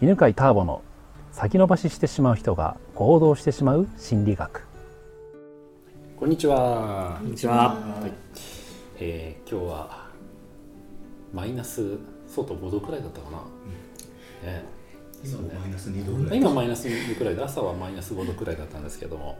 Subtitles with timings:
[0.00, 0.82] 犬飼ターボの
[1.30, 4.62] 先延ばししてしまう人が行動してしまう心理学。
[6.16, 7.18] こんにちは。
[7.20, 7.74] こんにちは。
[7.76, 8.12] はい。
[8.98, 10.08] えー今日は
[11.32, 11.96] マイナス
[12.26, 13.38] 外5度くらいだったかな、
[14.50, 14.64] ね。
[15.24, 16.38] 今もマイナス2度ぐらい。
[16.38, 19.38] 今マイナス2度くらいで朝はマイナス5度くらいだったんですけども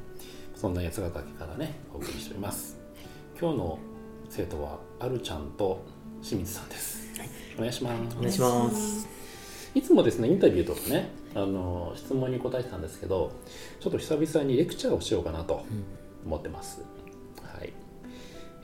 [0.54, 2.78] そんな八ヶ岳からねお送りしております。
[3.40, 3.78] 今日の
[4.30, 5.84] 生徒はあるちゃんと
[6.22, 7.08] 清水さんです、
[7.56, 8.16] お願いします。
[8.16, 9.13] お願いします。
[9.74, 13.32] いつもですねインタビューとかねあの質問に答えてたんですけど
[13.80, 15.64] ちょっと久々にレクチャーをしようかなと
[16.24, 16.82] 思ってます、
[17.42, 17.72] はい。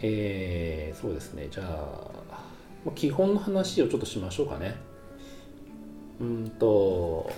[0.01, 1.49] えー、そうですね。
[1.51, 1.66] じゃあ
[2.85, 4.77] まあ基本の話をちょっとしましょうかね。
[6.21, 7.30] うんと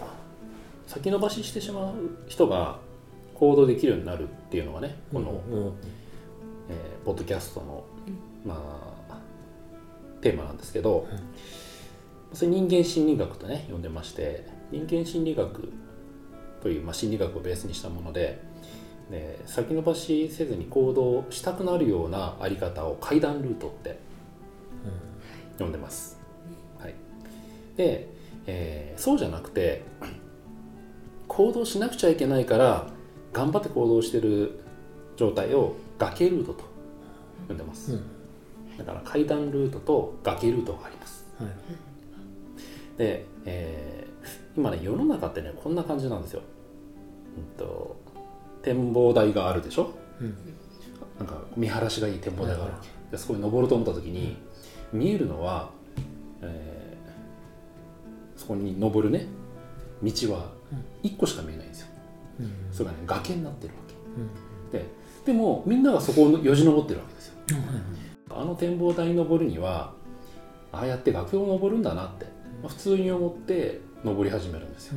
[0.86, 1.94] 先延ばししてしまう
[2.28, 2.78] 人が
[3.34, 5.72] 行動できるようになるっていうのがねこの、うん
[6.68, 7.84] えーポッドキャストの、
[8.46, 8.56] ま
[9.10, 9.18] あ、
[10.20, 11.08] テーマなんですけど、
[12.32, 15.72] それ人間心理学とね呼んでまして人間心理学
[16.62, 18.40] という、まあ、心理学をベースにしたもので
[19.10, 23.98] で先延ばしせずに行動したくなるようなあり方を階段ルートって
[25.58, 26.18] 呼んでます。
[26.78, 26.94] はい、
[27.76, 28.08] で、
[28.46, 29.82] えーそうじゃなくて
[31.28, 32.86] 行動しなくちゃいけないから
[33.32, 34.60] 頑張って行動してる
[35.16, 36.64] 状態を崖ルートと
[37.48, 38.04] 呼んでます、うん
[38.78, 41.91] だから階段ルートと崖ルートがありますはい。
[43.02, 44.12] で、えー
[44.56, 46.42] 今ね世の中ってねこんな感じなんですよ、
[47.36, 47.96] うん、と
[48.62, 49.90] 展望台があるでしょ？
[50.20, 50.36] うん。
[51.18, 52.72] なんか見晴らしがいい展望台がある。
[52.74, 54.36] わけでそこに登ろうと思った時に
[54.92, 55.70] 見えるのは、
[56.42, 59.26] えーそこに登るね
[60.02, 60.50] 道は
[61.02, 61.86] 1個しか見えないんですよ。
[62.40, 62.52] うん。
[62.72, 63.80] それがね崖になってるわ
[64.18, 64.70] うん。
[64.70, 64.84] けで
[65.26, 67.34] でもみんながそこをよじ登ってるわけですよ。
[68.30, 69.92] あの展望台に登るには
[70.72, 72.26] ああやって崖を登るんだなって、
[72.62, 74.94] まあ普通に思って登り始めるんですよ。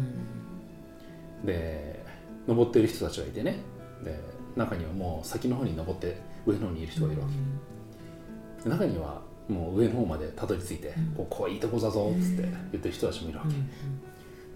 [1.44, 2.06] で
[2.48, 3.58] 登ってる人たちがいてね。
[4.04, 4.20] で
[4.56, 8.64] 中にはもう先の方に登って上の方にいる人がいるわけ。
[8.64, 13.46] で中にはもう上の方までたどり着いて、こうこういいとこだぞっつって言ってる人たちもいるわ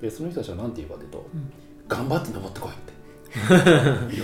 [0.02, 1.30] け、でその人たちは何て言うかというと、
[1.88, 2.94] 頑張って登ってこいって。
[3.54, 3.94] なる。
[4.02, 4.18] ほ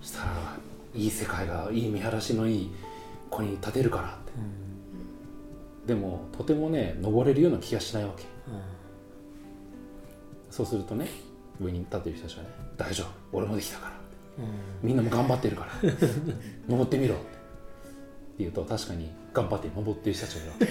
[0.00, 0.56] そしたら
[0.94, 2.70] いい世界がいい見晴らしのいい
[3.30, 4.32] 子に立てるからって。
[4.32, 4.38] ど。
[5.86, 8.24] でもとてもね登れるような気がしないわけ。
[8.24, 8.60] うん。
[10.50, 11.08] そうするとね
[11.60, 13.92] 上に立ってる人たちはね大丈夫俺もできたから。
[14.44, 14.52] うん。
[14.82, 15.72] みんなも頑張ってるから。
[16.68, 17.14] 登ってみろ。
[17.14, 17.24] って
[18.38, 20.66] 言うと確かに頑張って登ってる人たちがいるわけ。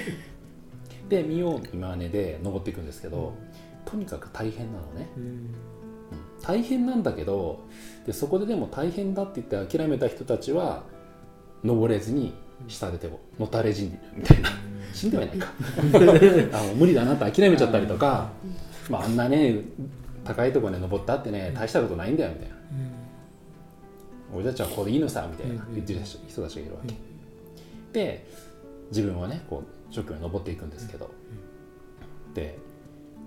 [1.24, 3.34] で見よう見まねで登っていくんですけど
[3.86, 5.24] とにかく大変なのね、うん。
[5.24, 5.50] うん。
[6.42, 7.64] 大変なんだけど
[8.06, 10.84] でそこででも大変だって言って諦めた人たちは
[11.64, 12.34] 登れずに
[12.68, 14.50] 下で手をのたれ死んでるみたいな
[14.96, 15.48] 死んではいないか。
[16.58, 18.30] あもう無理だなって諦めちゃったりとか、
[18.90, 19.62] まあ、あんなね
[20.24, 22.56] 高いところに登ったってね大したことないんだよみたいな。
[24.34, 26.94] 俺たちはここでいいのさみたいなうん言ってる人人たちがいるわけ、
[27.94, 28.26] で
[28.90, 31.10] 自分はねこう一生懸命登っていくんですけど、
[32.34, 32.58] で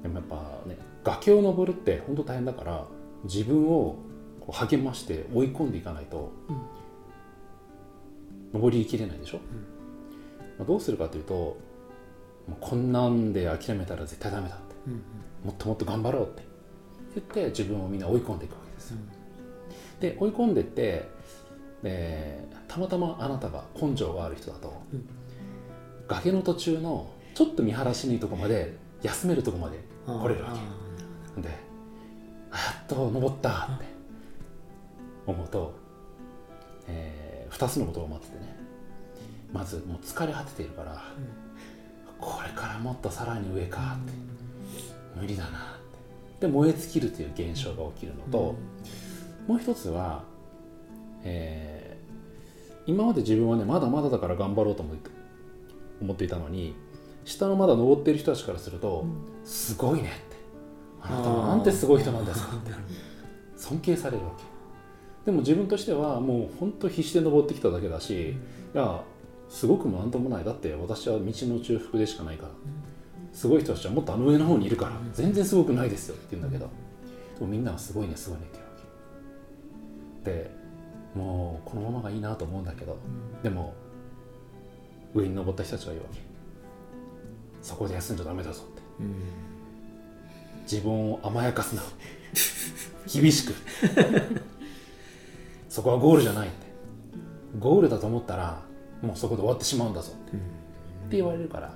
[0.03, 0.37] でもやっぱ
[0.67, 2.85] ね崖を登るって本当大変だから
[3.25, 3.97] 自分を
[4.41, 6.33] こう励まして追い込んでいかないと、
[8.53, 9.41] 登りきれないでしょ、
[10.59, 11.57] まあ、どうするかというと
[12.61, 14.75] こんなんで諦めたら絶対ダメだって。
[14.89, 15.03] うん
[15.45, 16.43] もっともっと頑張ろうって。
[17.15, 18.99] 言って自分をみんな追い込んでいくわけですよ、
[20.01, 21.09] で追い込んでって
[21.83, 25.09] でたまたまあなたが根性がある人だと、うん。
[26.07, 30.57] 崖の途中のちょっと見晴らしのいいとこまで休めるとこまでうん来れるわ
[31.37, 31.43] け。
[31.43, 31.49] で
[32.51, 33.85] あやっと登ったって
[35.27, 35.75] 思うと、
[36.89, 38.57] え2つのことが待っててね
[39.53, 41.03] まずもう疲れ果てているから、
[42.21, 44.13] これからもっとさらに上かって、
[45.21, 45.51] 無理だな。
[45.51, 45.53] っ
[46.41, 48.55] てで燃え尽きるという現象が起きるのと、
[49.47, 50.25] もう一つは、
[51.25, 51.89] えー
[52.87, 55.11] 今まで自分はねまだまだだから頑張ろうと思って
[56.01, 56.75] 思っていたのに
[57.27, 59.05] 下のまだ登っている人たちからすると、
[59.45, 60.37] すごいねって。
[61.03, 62.73] あなたはなんてすごい人なんですかって。
[63.59, 64.45] 尊敬されるわけ。
[65.27, 68.37] でも自分としてはもう本当必死で登ってきただけだし、い
[68.73, 69.03] や
[69.49, 70.45] すごくもなんともない。
[70.45, 72.51] だって私は道の中腹でしかないから、
[73.33, 76.15] すごい人たちはもっとあの上の方にいるから、全然すごくないですよ。
[76.15, 76.71] って言うんだけど、
[77.39, 78.73] でもみんなはすごいねすごいねって言うわ
[80.25, 80.31] け。
[80.31, 80.51] で
[81.15, 82.99] もうこのままがいいなと思うんだけど、
[83.43, 83.75] でも
[85.15, 86.21] 上に登った人たちが言うわけ。
[87.63, 88.83] そこで休んじゃダメだぞって。
[89.01, 89.15] うん。
[90.63, 91.83] 自分を甘やかすな
[93.11, 93.55] 厳しく。
[95.69, 96.67] そこはゴールじゃないって。
[97.59, 98.63] ゴールだと思ったら
[99.03, 100.13] もうそこで終わってしまうんだぞ。
[100.13, 100.35] って,、っ
[101.11, 101.73] て言われるから、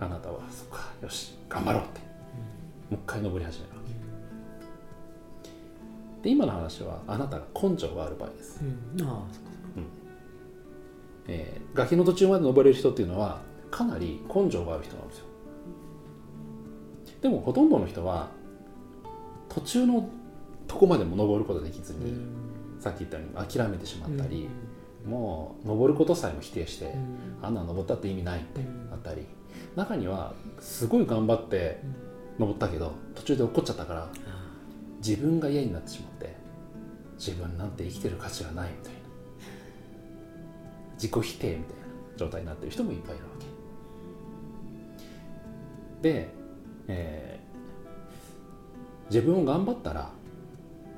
[0.00, 2.00] あなたはそっかよし頑張ろうって。
[2.00, 2.06] も
[2.92, 3.76] う一回登り始めるわ
[6.22, 9.06] けで今の話はあなたが根性がある場合です、うん。
[9.06, 9.50] ああそっか。
[11.28, 13.40] えー崖の途中まで登れる人っていうのは
[13.70, 15.26] かなり根性がある人なんですよ。
[17.20, 18.28] でもほとんどの人は
[19.48, 20.08] 途中の
[20.68, 22.14] とこまでも登ることができずに、
[22.80, 24.48] さっき言ったように諦めてしまったり、
[25.06, 26.94] もう登ることさえも否定して、
[27.42, 28.60] あんなの登ったって意味ないって
[28.90, 29.26] なったり
[29.76, 31.80] 中にはすごい頑張って
[32.38, 34.08] 登ったけど途中で落っちゃったから
[34.98, 36.34] 自分が嫌になってしまって
[37.18, 38.98] 自分なんて生きてる価値がないみたいな。
[40.94, 41.86] 自己否定みたいな
[42.16, 43.30] 状態になってる人もいっぱいいるわ
[46.02, 46.08] け。
[46.08, 46.28] で、
[46.88, 47.46] えー
[49.08, 50.10] 自分を頑張ったら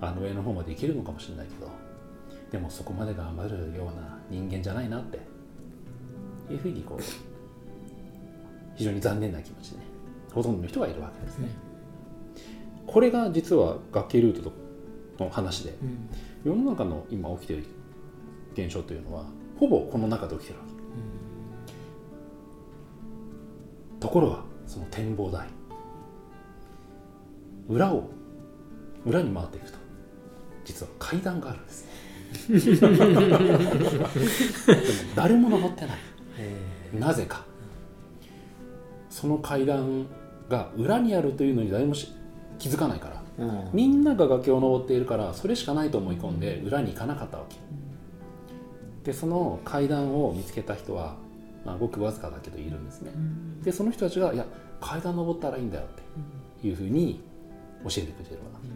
[0.00, 1.70] あの上の方まで行けるのかもしれないけど
[2.50, 5.18] でもそこまで頑張るような人間じゃないなって。
[6.50, 7.02] いうふうにこう
[8.74, 9.82] 非常に残念な気持ちでね。
[10.32, 11.48] ほとんどの人がいるわけですね、
[12.86, 14.52] これが実は崖ルート
[15.22, 16.08] の話でうん。
[16.44, 17.64] 世の中の今起きている
[18.52, 19.24] 現象というのは
[19.58, 20.72] ほぼこの中で起きてるわけ。
[24.00, 25.48] ところがその展望台。
[27.68, 28.08] 裏を
[29.04, 29.78] 裏に回っていくと
[30.64, 31.84] 実は階段があるんです。
[31.84, 32.07] ね
[35.14, 35.96] 誰も登ってない。
[36.38, 37.44] へなぜか。
[39.10, 40.06] その階段
[40.48, 42.12] が裏にあるというのに誰もし
[42.58, 43.22] 気づかないから。
[43.38, 43.70] えうん。
[43.72, 47.56] みんなが崖を登っているからそれしかないと思い込んで裏に行かなかったわけ。
[49.04, 51.16] でその階段を見つけた人は、
[51.64, 53.10] まあ、ごくわずかだけどいるんですね。
[53.62, 54.44] でその人たちが「いや
[54.80, 57.20] 階段登ったらいいんだよ」っていうふうに
[57.84, 58.68] 教えてくれてるわけ。
[58.68, 58.74] で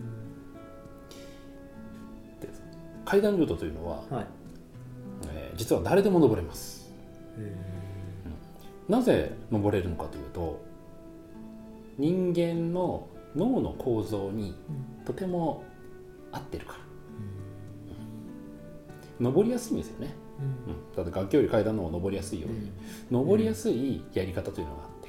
[3.04, 4.26] 階段ルートというのは、はい。
[5.34, 6.90] えー実は誰でも登れます。
[7.38, 7.54] へ
[8.88, 10.62] なぜ登れるのかというと
[11.98, 13.06] 人間の
[13.36, 14.54] 脳の構造に
[15.04, 15.62] とても
[16.32, 16.78] 合ってるから、
[19.20, 20.14] 登りやすいんですよね、
[20.66, 22.72] うん、だって崖より階段の方が登りやすいように、
[23.10, 25.08] 登りやすいやり方というのがあって。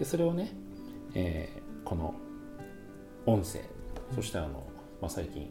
[0.00, 0.52] でそれをね、
[1.14, 2.14] えーこの
[3.26, 3.60] 音声
[4.14, 4.66] そしてあの、
[5.00, 5.50] まあ、最近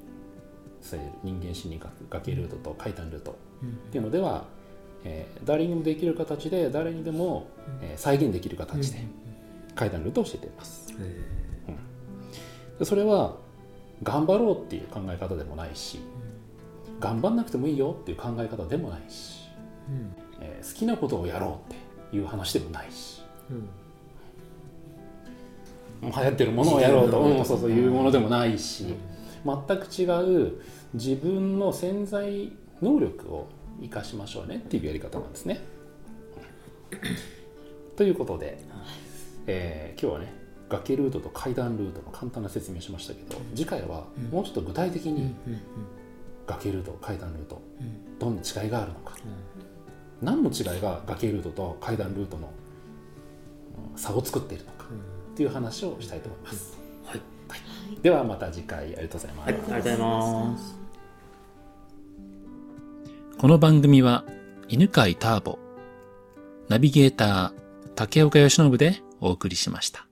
[0.89, 3.35] 伝える人間心理学崖ルートと階段ルートっ
[3.91, 4.45] ていうのでは、
[5.03, 7.47] えー誰にもできる形で誰にでも、
[7.81, 8.99] えー再現できる形で
[9.75, 10.93] 階段ルートを教えています。
[12.79, 13.35] でそれは
[14.03, 15.99] 頑張ろうっていう考え方でもないし
[16.99, 19.49] 頑張んなくてもいいよっていう考え方でもないし、
[20.39, 23.21] えー好きなことをやろうっていう話でもないし
[26.01, 28.95] 流行ってるものをやろうと、うん、そうそういうものでもないし
[29.45, 30.61] 全く違う
[30.93, 32.51] 自分の潜在
[32.81, 33.47] 能力を
[33.81, 35.61] 生かしましょうねっていうやり方なんですね。
[37.95, 38.57] ということで、
[39.47, 40.33] えー今日はね
[40.69, 45.35] 崖ルートと階段ルートの簡単な説明をしましたけど次回はもうちょっと具体的に
[46.47, 47.61] 崖ルート階段ルート
[48.19, 49.15] どんな違いがあるのか。
[50.21, 52.51] 何の違いが崖ルートと階段ルートの
[53.93, 54.85] うん差を作っているのか
[55.33, 56.80] っていう話をしたいと思います。
[57.91, 59.45] はいではまた次回ありがとうございます。
[59.45, 60.79] はいありがとうございます
[63.37, 64.23] この番組は
[64.69, 65.59] 犬飼ターボ、
[66.69, 70.10] ナビゲーター竹岡由伸でお送りしました。